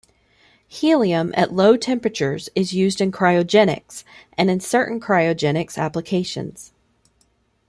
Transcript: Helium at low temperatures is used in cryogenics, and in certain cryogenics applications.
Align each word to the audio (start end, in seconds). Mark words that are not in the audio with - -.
Helium 0.67 1.31
at 1.37 1.53
low 1.53 1.77
temperatures 1.77 2.49
is 2.55 2.73
used 2.73 3.01
in 3.01 3.11
cryogenics, 3.11 4.03
and 4.35 4.49
in 4.49 4.59
certain 4.59 4.99
cryogenics 4.99 5.77
applications. 5.77 6.73